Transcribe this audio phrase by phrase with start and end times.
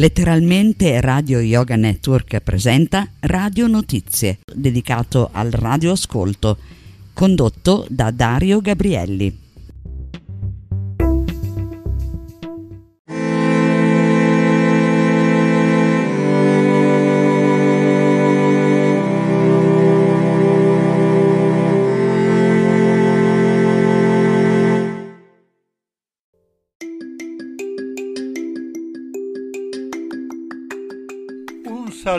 [0.00, 6.56] Letteralmente Radio Yoga Network presenta Radio Notizie, dedicato al radioascolto,
[7.12, 9.39] condotto da Dario Gabrielli.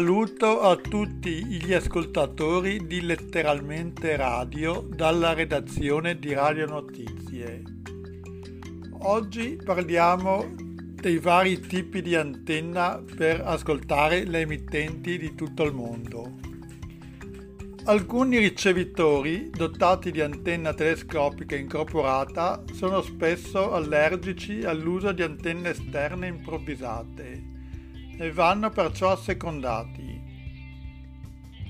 [0.02, 7.62] Saluto a tutti gli ascoltatori di Letteralmente Radio dalla redazione di Radio Notizie.
[9.02, 16.40] Oggi parliamo dei vari tipi di antenna per ascoltare le emittenti di tutto il mondo.
[17.84, 27.51] Alcuni ricevitori dotati di antenna telescopica incorporata sono spesso allergici all'uso di antenne esterne improvvisate
[28.22, 30.30] e vanno perciò assecondati.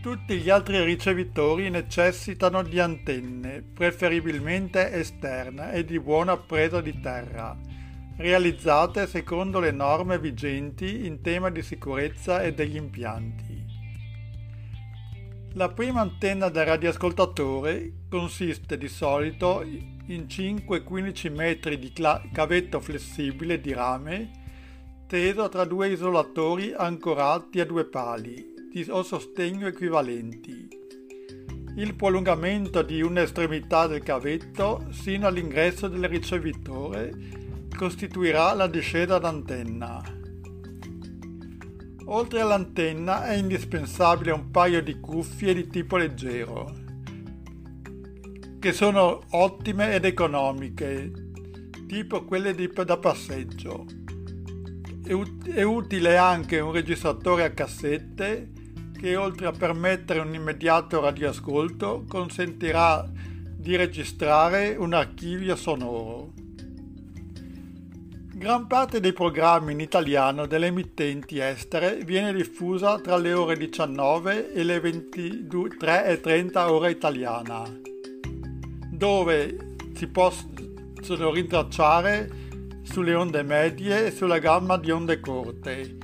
[0.01, 7.57] Tutti gli altri ricevitori necessitano di antenne, preferibilmente esterne e di buona presa di terra,
[8.17, 13.65] realizzate secondo le norme vigenti in tema di sicurezza e degli impianti.
[15.53, 21.93] La prima antenna del radioascoltatore consiste di solito in 5-15 metri di
[22.33, 24.39] cavetto flessibile di rame
[25.11, 30.69] steso tra due isolatori ancorati a due pali di sostegno equivalenti.
[31.75, 37.11] Il prolungamento di un'estremità del cavetto sino all'ingresso del ricevitore
[37.77, 40.01] costituirà la discesa d'antenna.
[42.05, 46.73] Oltre all'antenna è indispensabile un paio di cuffie di tipo leggero,
[48.59, 51.11] che sono ottime ed economiche,
[51.85, 53.99] tipo quelle di, da passeggio
[55.03, 58.51] è utile anche un registratore a cassette
[58.97, 66.33] che oltre a permettere un immediato radioascolto consentirà di registrare un archivio sonoro.
[68.41, 74.53] Gran parte dei programmi in italiano delle emittenti estere viene diffusa tra le ore 19
[74.53, 77.63] e le 23.30 ora italiana,
[78.89, 82.40] dove si possono rintracciare
[82.91, 85.97] sulle onde medie e sulla gamma di onde corte.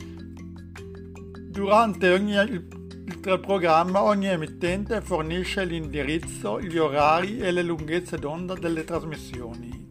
[1.50, 8.86] Durante ogni, il, programma ogni emittente fornisce l'indirizzo, gli orari e le lunghezze d'onda delle
[8.86, 9.86] trasmissioni.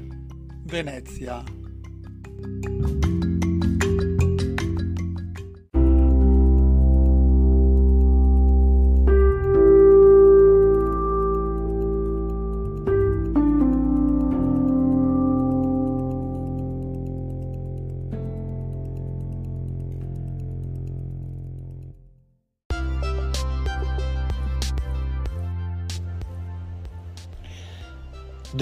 [0.65, 1.43] Venezia.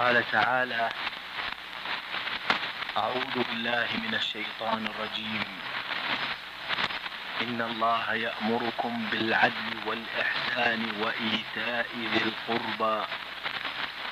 [0.00, 0.88] قال تعالى
[2.96, 5.44] أعوذ بالله من الشيطان الرجيم.
[7.42, 13.06] إن الله يأمركم بالعدل والإحسان وإيتاء ذي القربى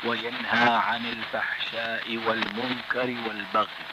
[0.05, 3.87] وينهى عن الفحشاء والمنكر والبغي.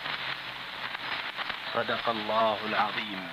[1.74, 3.28] صدق الله العظيم.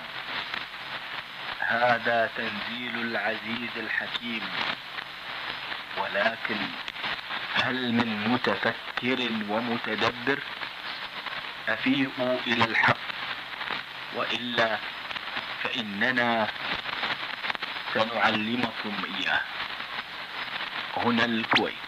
[1.59, 4.49] هذا تنزيل العزيز الحكيم.
[5.97, 6.57] ولكن
[7.63, 9.19] هل من متفكر
[9.49, 10.39] ومتدبر؟
[11.69, 12.97] أفيئوا إلى الحق.
[14.15, 14.77] وإلا
[15.63, 16.47] فإننا
[17.93, 19.41] سنعلمكم إياه.
[20.97, 21.82] هنا الكويت.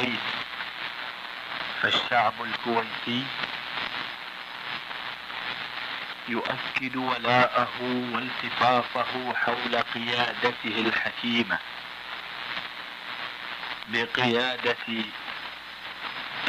[0.00, 0.20] للكويت
[1.82, 3.24] فالشعب الكويتي
[6.28, 7.68] يؤكد ولاءه
[8.12, 11.58] والتفافه حول قيادته الحكيمة
[13.88, 14.76] بقيادة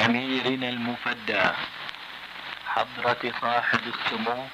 [0.05, 1.43] أميرنا المفدى
[2.67, 4.45] حضرة صاحب السمو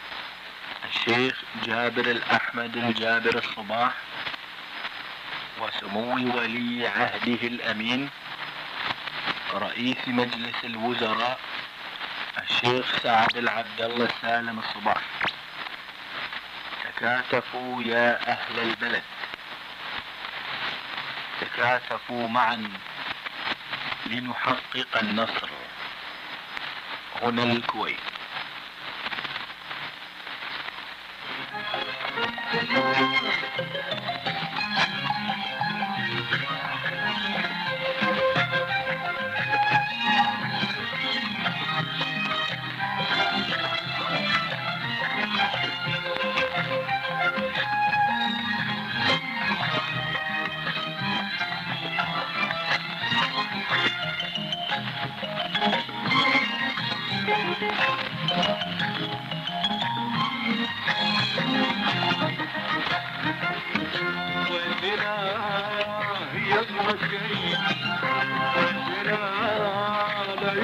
[0.89, 3.93] الشيخ جابر الأحمد الجابر الصباح
[5.61, 8.09] وسمو ولي عهده الأمين
[9.53, 11.39] رئيس مجلس الوزراء
[12.37, 15.01] الشيخ سعد العبد الله سالم الصباح.
[16.83, 19.03] تكاتفوا يا أهل البلد.
[21.41, 22.69] تكاتفوا معا
[24.05, 25.49] لنحقق النصر.
[27.21, 27.97] هنا الكويت.
[32.49, 33.26] Thank you.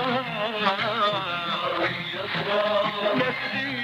[3.15, 3.83] نحميها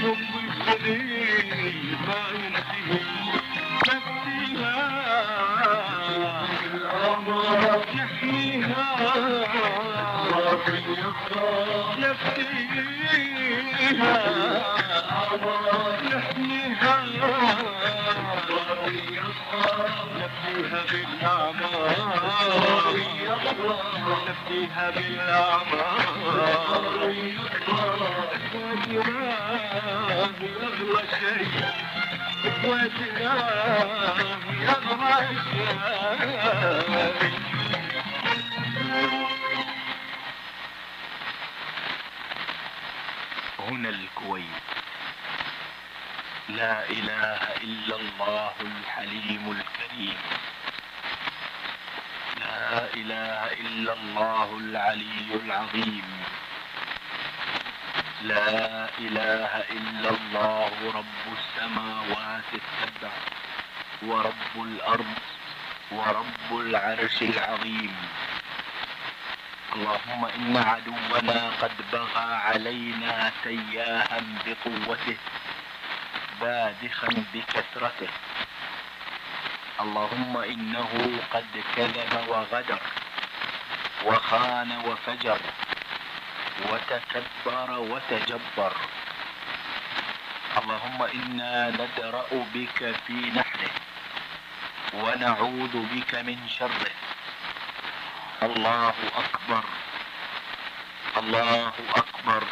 [0.01, 0.33] الحب
[0.81, 3.01] الجليل ما ينتهي
[3.89, 4.79] يحميها
[7.99, 8.89] نفسيها
[11.99, 13.31] يحميها
[20.31, 21.97] نفسيها بالأعمار
[24.29, 26.01] نفسيها بالأعمار
[28.35, 29.21] إخواتنا
[30.41, 31.53] هي أغلى شيء
[32.45, 33.33] إخواتنا
[34.49, 35.19] هي أغلى
[35.51, 37.41] شيء
[43.69, 44.45] هنا الكويت.
[46.49, 49.70] لا إله إلا الله الحليم الكريم
[52.41, 56.09] لا إله إلا الله العلي العظيم.
[58.23, 63.13] لا إله إلا الله رب السماوات السبع
[64.03, 65.19] ورب الأرض
[65.91, 67.95] ورب العرش العظيم.
[69.77, 75.17] اللهم إن عدونا قد بغى علينا سياها بقوته
[76.41, 78.11] بادخا بكثرته.
[79.81, 80.91] اللهم إنه
[81.33, 82.81] قد كذب وغدر
[84.07, 85.41] وخان وفجر
[86.71, 88.73] وتكبر وتجبر.
[90.59, 93.73] اللهم إنا ندرأ بك في نحره
[94.95, 96.95] ونعوذ بك من شره.
[98.43, 99.65] الله أكبر
[101.17, 102.43] الله أكبر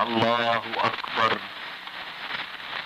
[0.00, 1.49] الله أكبر.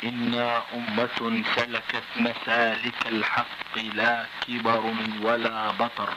[0.05, 6.13] إنا أمة سلكت مسالك الحق لا كبر ولا بطر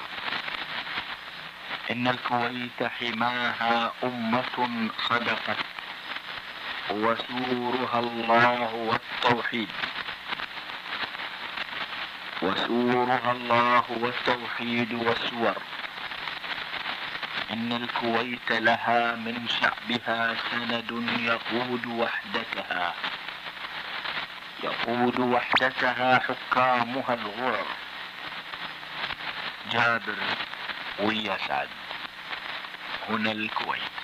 [1.92, 4.58] إن الكويت حماها أمة
[5.10, 5.58] صدقت
[6.90, 9.70] وسورها الله والتوحيد
[12.42, 15.56] وسورها الله والتوحيد والسور
[17.54, 22.94] إن الكويت لها من شعبها سند يقود وحدتها
[24.64, 27.68] يقود وحدتها حكامها الغرر
[29.72, 30.16] جابر
[31.00, 31.70] ويسعد.
[33.10, 33.97] هنا الكويت.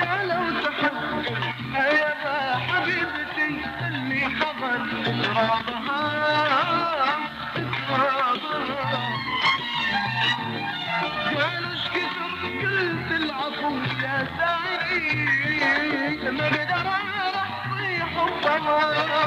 [0.00, 1.24] قالوا تحب
[1.74, 3.50] يا حبيبتي
[3.86, 6.02] اللي حضر ترابها
[7.88, 9.08] ترابها
[11.34, 12.30] قالوا إيش كثر
[12.62, 19.26] قلت العفو يا سعيد ما أقدر احصي حبها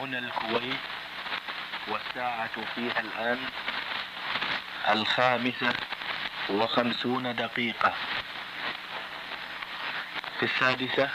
[0.00, 0.80] هنا الكويت
[1.88, 3.38] والساعة فيها الآن
[4.88, 5.72] الخامسة
[6.50, 7.92] وخمسون دقيقة.
[10.40, 11.10] في السادسة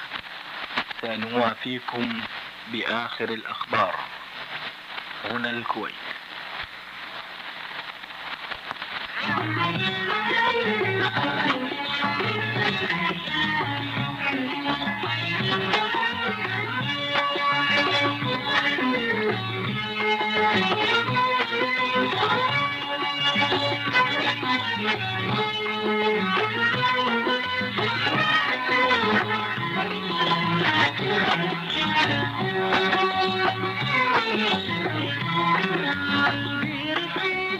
[1.01, 2.21] سنوافيكم
[2.67, 3.95] بآخر الأخبار.
[5.25, 5.95] هنا الكويت.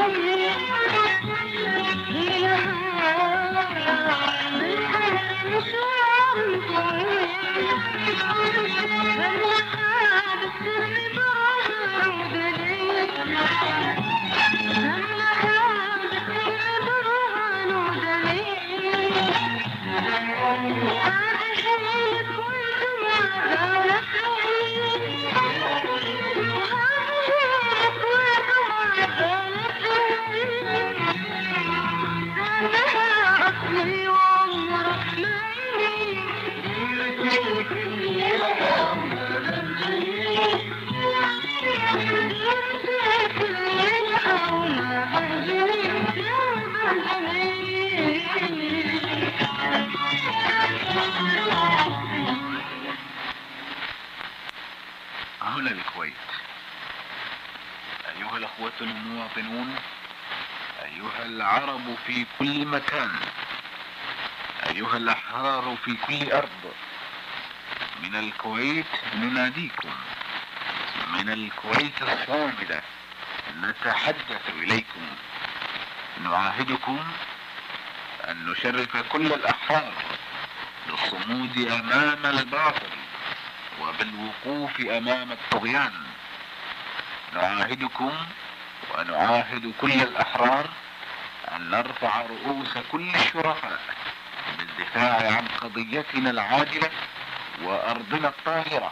[0.00, 0.38] I'm
[58.80, 59.76] المواطنون
[60.84, 63.10] أيها العرب في كل مكان.
[64.66, 66.72] أيها الأحرار في كل أرض.
[68.02, 69.90] من الكويت نناديكم.
[71.12, 72.82] من الكويت الصامدة
[73.62, 75.06] نتحدث إليكم.
[76.24, 77.04] نعاهدكم
[78.28, 79.92] أن نشرف كل الأحرار
[80.86, 82.90] بالصمود أمام الباطل
[83.80, 85.92] وبالوقوف أمام الطغيان.
[87.34, 88.12] نعاهدكم
[88.98, 90.68] ونعاهد كل الأحرار
[91.56, 93.78] أن نرفع رؤوس كل الشرفاء
[94.58, 96.90] بالدفاع عن قضيتنا العادلة
[97.62, 98.90] وأرضنا الطاهرة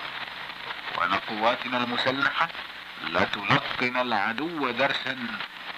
[0.99, 2.49] وأن قواتنا المسلحة
[3.09, 5.16] لا تلقن العدو درسا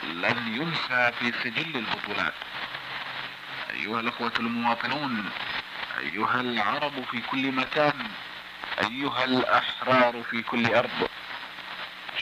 [0.03, 2.35] لن ينسى في سجل البطولات.
[3.71, 5.31] أيها الأخوة المواطنون
[5.99, 8.07] أيها العرب في كل مكان
[8.85, 11.09] أيها الأحرار في كل أرض.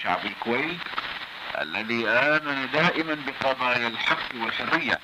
[0.03, 0.81] شعب الكويت
[1.60, 5.00] الذي آمن دائما بقضايا الحق والحرية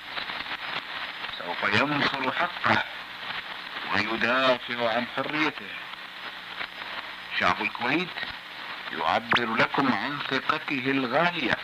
[1.39, 2.83] سوف ينصر حقه
[3.95, 5.67] ويدافع عن حريته.
[7.41, 8.09] شعب الكويت
[8.93, 11.57] يعبر لكم عن ثقته الغالية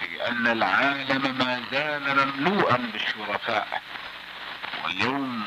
[0.00, 3.82] في أن العالم ما زال مملوءا بالشرفاء
[4.84, 5.44] واليوم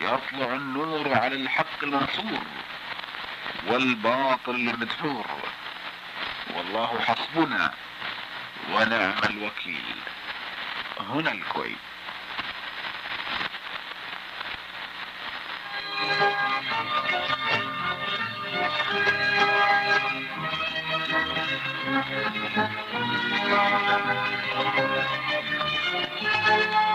[0.00, 2.42] يطلع النور على الحق المنصور
[3.66, 5.26] والباطل المدحور
[6.54, 7.74] والله حسبنا
[8.74, 9.98] ونعم الوكيل.
[11.00, 11.76] هنا الكويت.
[16.06, 16.32] الله
[26.48, 26.85] الله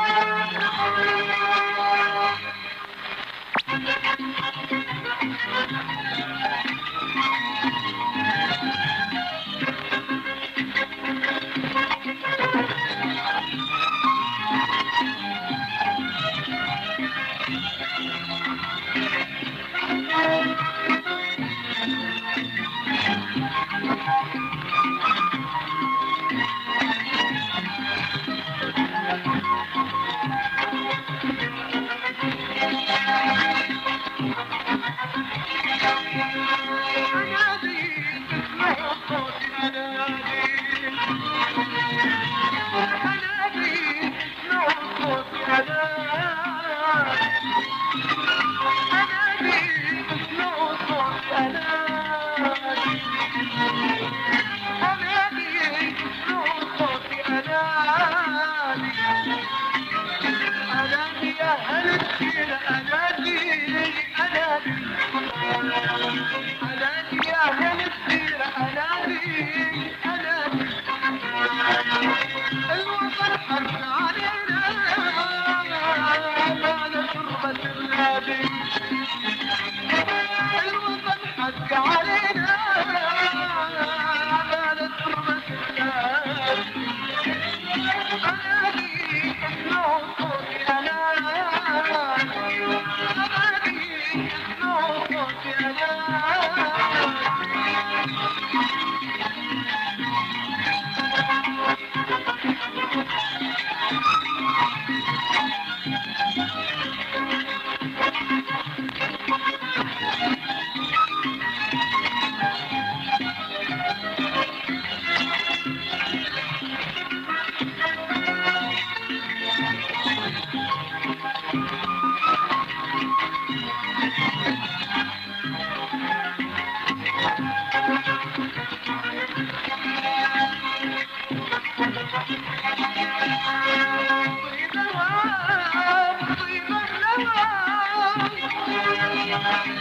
[139.44, 139.81] لا يغير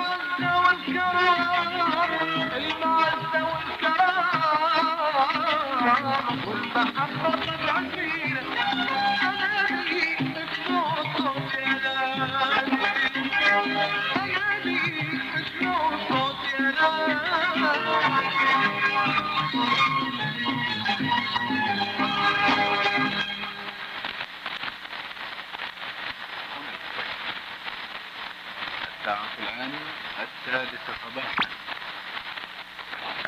[30.48, 31.50] السادسة صباحا.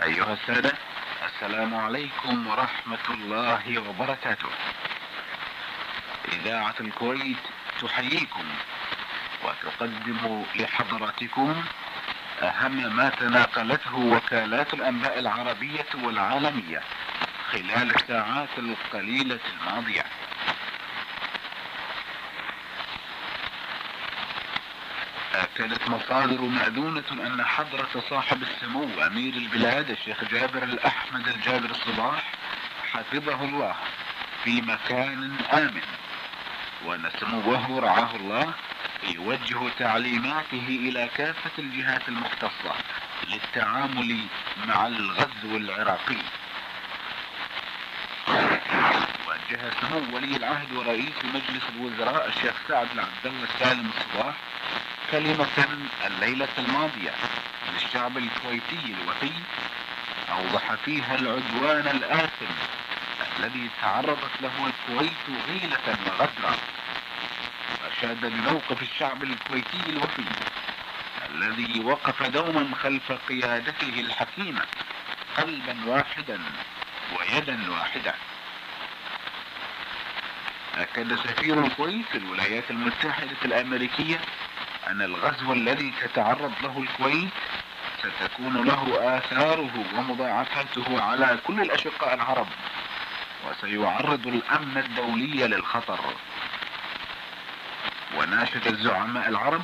[0.04, 0.74] أيها السادة
[1.26, 4.50] السلام عليكم ورحمة الله وبركاته.
[6.34, 7.38] إذاعة الكويت
[7.82, 8.46] تحييكم
[9.44, 11.64] وتقدم لحضراتكم
[12.42, 16.82] أهم ما تناقلته وكالات الأنباء العربية والعالمية
[17.52, 20.06] خلال الساعات القليلة الماضية.
[25.44, 32.32] أكدت مصادر مأذونة أن حضرة صاحب السمو أمير البلاد الشيخ جابر الأحمد الجابر الصباح
[32.94, 33.76] حفظه الله
[34.44, 35.82] في مكان آمن.
[36.86, 38.54] وأن سموه رعاه الله
[39.04, 42.74] يوجه تعليماته إلى كافة الجهات المختصة
[43.28, 44.20] للتعامل
[44.68, 46.18] مع الغزو العراقي.
[49.28, 54.36] وجه سمو ولي العهد ورئيس مجلس الوزراء الشيخ سعد العبد الله السالم الصباح
[55.12, 55.48] كلمة
[56.06, 57.14] الليلة الماضية
[57.74, 59.32] للشعب الكويتي الوفي
[60.32, 62.46] أوضح فيها العدوان الآثم
[63.40, 66.56] الذي تعرضت له الكويت غيلة وغدرا
[67.92, 70.24] أشاد بموقف الشعب الكويتي الوفي
[71.30, 74.62] الذي وقف دوما خلف قيادته الحكيمة
[75.38, 76.40] قلبا واحدا
[77.20, 78.14] ويدا واحدة
[80.78, 84.20] أكد سفير الكويت في الولايات المتحدة الأمريكية
[84.88, 87.34] أن الغزو الذي تتعرض له الكويت
[88.00, 92.48] ستكون له آثاره ومضاعفاته على كل الأشقاء العرب
[93.48, 96.00] وسيعرض الأمن الدولي للخطر.
[98.18, 99.64] وناشد الزعماء العرب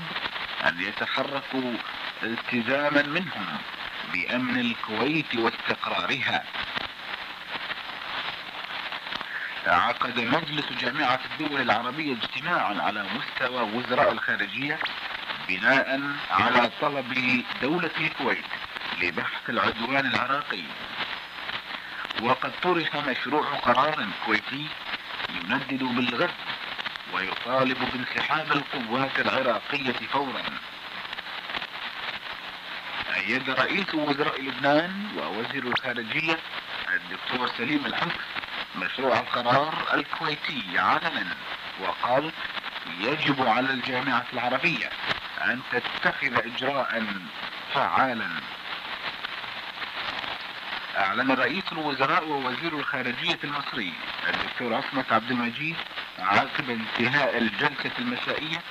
[0.68, 1.74] أن يتحركوا
[2.24, 3.58] التزاما منهم
[4.14, 6.44] بأمن الكويت واستقرارها.
[9.68, 14.80] عقد مجلس جامعة الدول العربية اجتماعا على مستوى وزراء الخارجية
[15.48, 16.02] بناء
[16.32, 18.46] على طلب دولة الكويت
[19.02, 20.64] لبحث العدوان العراقي.
[22.22, 24.68] وقد طرح مشروع قرار كويتي
[25.30, 26.34] يندد بالغزو
[27.14, 30.44] ويطالب بانسحاب القوات العراقية فورا.
[33.16, 36.38] أيد رئيس وزراء لبنان ووزير الخارجية
[36.94, 38.20] الدكتور سليم الحفص
[38.76, 41.36] مشروع القرار الكويتي علنا
[41.82, 42.32] وقال
[43.00, 44.90] يجب على الجامعة العربية
[45.46, 47.04] أن تتخذ إجراء
[47.74, 48.30] فعالا.
[50.98, 53.94] أعلن رئيس الوزراء ووزير الخارجية المصري
[54.28, 55.76] الدكتور عصمت عبد المجيد
[56.20, 58.62] عقب انتهاء الجلسة المسائية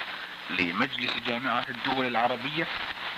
[0.50, 2.66] لمجلس جامعة الدول العربية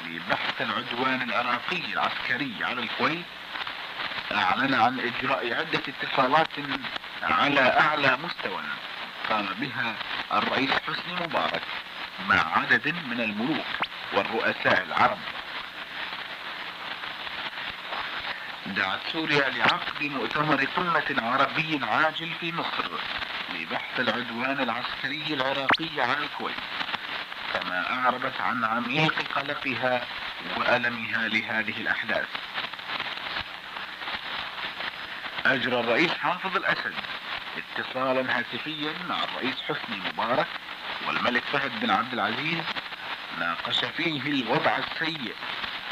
[0.06, 3.24] لبحث العدوان العراقي العسكري على الكويت.
[4.32, 6.48] أعلن عن إجراء عدة اتصالات
[7.22, 8.62] على أعلى مستوى.
[9.28, 9.94] قام بها
[10.32, 11.62] الرئيس حسني مبارك.
[12.28, 13.66] مع عدد من الملوك
[14.12, 15.18] والرؤساء العرب.
[18.66, 22.90] دعت سوريا لعقد مؤتمر قمة عربي عاجل في مصر
[23.54, 26.56] لبحث العدوان العسكري العراقي على الكويت
[27.52, 30.06] كما أعربت عن عميق قلقها
[30.56, 32.28] وألمها لهذه الأحداث.
[35.46, 36.94] أجرى الرئيس حافظ الأسد
[37.56, 40.46] اتصالا هاتفيا مع الرئيس حسني مبارك
[41.06, 42.64] والملك فهد بن عبد العزيز
[43.38, 45.34] ناقش فيه الوضع السيء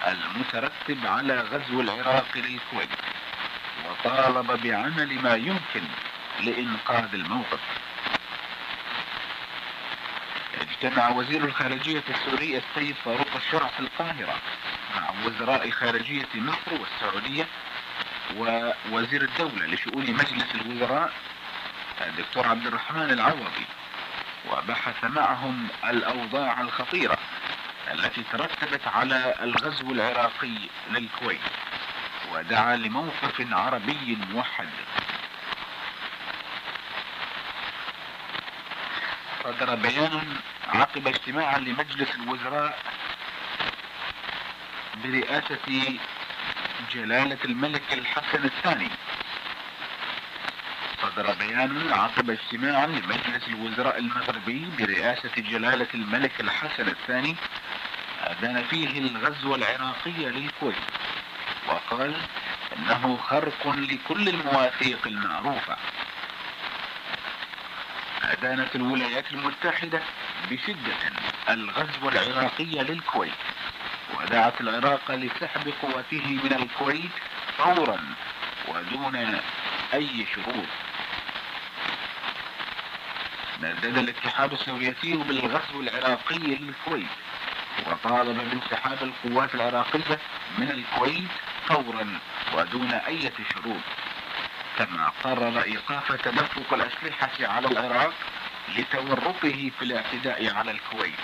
[0.07, 2.89] المترتب على غزو العراق للكويت
[3.89, 5.83] وطالب بعمل ما يمكن
[6.41, 7.61] لإنقاذ الموقف.
[10.61, 14.39] اجتمع وزير الخارجية السوري السيد فاروق الشرع في القاهرة
[14.97, 17.47] مع وزراء خارجية مصر والسعودية
[18.37, 21.13] ووزير الدولة لشؤون مجلس الوزراء
[22.07, 23.67] الدكتور عبد الرحمن العوضي.
[24.49, 27.19] وبحث معهم الأوضاع الخطيرة
[27.93, 30.59] التي ترتبت على الغزو العراقي
[30.91, 31.41] للكويت
[32.33, 34.69] ودعا لموقف عربي موحد.
[39.45, 40.37] صدر بيان
[40.69, 42.79] عقب اجتماع لمجلس الوزراء
[45.05, 45.99] برئاسة
[46.93, 48.89] جلالة الملك الحسن الثاني.
[51.17, 57.37] صدر بيان عقب اجتماع لمجلس الوزراء المغربي برئاسة جلالة الملك الحسن الثاني
[58.21, 60.77] أدان فيه الغزو العراقي للكويت.
[61.69, 62.17] وقال
[62.77, 65.77] أنه خرق لكل المواثيق المعروفة.
[68.23, 70.01] أدانت الولايات المتحدة
[70.51, 70.97] بشدة
[71.49, 73.33] الغزو العراقي للكويت.
[74.19, 77.11] ودعت العراق لسحب قواته من الكويت
[77.59, 78.01] فورا
[78.69, 79.41] ودون
[79.95, 80.90] أي شروط
[83.63, 87.07] ندد الاتحاد السوفيتي بالغزو العراقي للكويت
[87.87, 90.19] وطالب بانسحاب القوات العراقية
[90.59, 91.29] من الكويت
[91.69, 92.19] فورا
[92.55, 93.81] ودون أي شروط.
[94.79, 98.13] كما قرر إيقاف تدفق الأسلحة على العراق
[98.77, 101.21] لتورطه في الاعتداء على الكويت.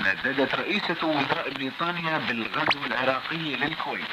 [0.00, 4.08] نددت رئيسة وزراء بريطانيا بالغزو العراقي للكويت.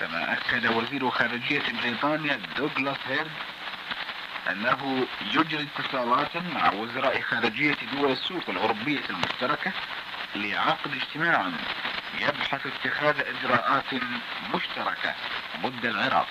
[0.00, 3.30] كما أكد وزير خارجية بريطانيا دوغلاس هيرد
[4.50, 9.72] أنه يجري اتصالات مع وزراء خارجية دول السوق الأوروبية المشتركة
[10.34, 11.46] لعقد اجتماع
[12.20, 13.84] يبحث اتخاذ إجراءات
[14.54, 15.14] مشتركة
[15.62, 16.26] ضد العراق.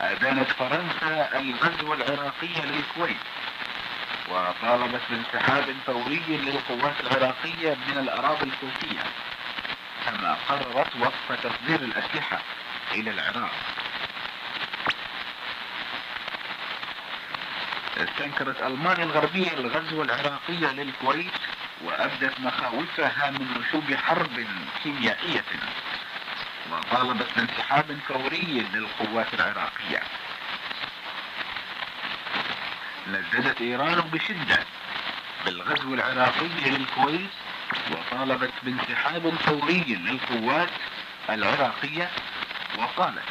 [0.00, 3.16] أدانت فرنسا الغزو العراقي للكويت
[4.28, 9.02] وطالبت بانسحاب فوري للقوات العراقية من الأراضي الكويتية.
[10.04, 12.38] كما قررت وقف تصدير الأسلحة
[12.92, 13.50] إلى العراق.
[17.96, 21.32] استنكرت ألمانيا الغربية الغزو العراقي للكويت
[21.84, 24.46] وأبدت مخاوفها من نشوب حرب
[24.82, 25.44] كيميائية
[26.72, 30.02] وطالبت بانسحاب فوري للقوات العراقية.
[33.06, 34.64] نددت إيران بشدة
[35.44, 37.30] بالغزو العراقي للكويت
[37.92, 40.70] وطالبت بانسحاب فوري للقوات
[41.30, 42.10] العراقية
[42.78, 43.28] وقالت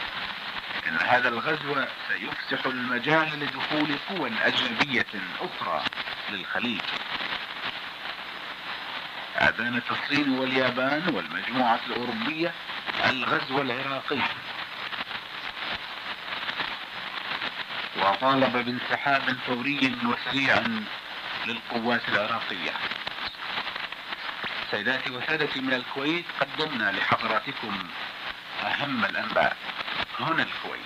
[0.87, 5.05] إن هذا الغزو سيفسح المجال لدخول قوى أجنبية
[5.41, 5.83] أخرى
[6.31, 6.81] للخليج.
[9.35, 12.53] أدانت الصين واليابان والمجموعة الأوروبية
[13.09, 14.19] الغزو العراقي.
[17.97, 20.63] وطالب بانسحاب فوري وسريع
[21.45, 22.71] للقوات العراقية.
[24.73, 27.83] سيداتي وسادتي من الكويت قدمنا لحضراتكم
[28.63, 29.57] أهم الأنباء.
[30.19, 30.85] هنا الكويت.